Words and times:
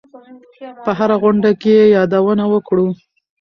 په 0.85 0.91
هره 0.97 1.15
غونډه 1.21 1.51
کې 1.61 1.71
یې 1.79 1.85
یادونه 1.97 2.43
وکړو. 2.53 2.87